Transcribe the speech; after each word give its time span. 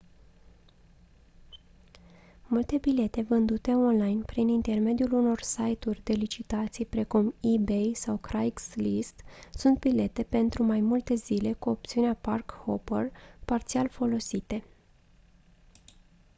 multe 2.47 2.77
bilete 2.77 3.21
vândute 3.21 3.71
online 3.71 4.21
prin 4.21 4.47
intermediul 4.47 5.13
unor 5.13 5.41
site-uri 5.41 6.01
de 6.03 6.13
licitații 6.13 6.85
precum 6.85 7.33
ebay 7.41 7.91
sau 7.95 8.17
craigslist 8.17 9.21
sunt 9.53 9.79
bilete 9.79 10.23
pentru 10.23 10.63
mai 10.63 10.81
multe 10.81 11.15
zile 11.15 11.53
cu 11.53 11.69
opțiunea 11.69 12.13
park-hopper 12.13 13.11
parțial 13.45 13.89
folosite 13.89 14.63